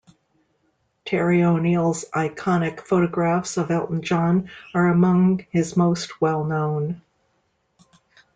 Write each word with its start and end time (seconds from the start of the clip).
Terry 1.05 1.43
O'Neill's 1.43 2.05
iconic 2.11 2.79
photographs 2.87 3.55
of 3.57 3.69
Elton 3.69 4.01
John 4.01 4.49
are 4.73 4.87
among 4.89 5.45
his 5.51 5.77
most 5.77 6.19
well-known. 6.19 7.03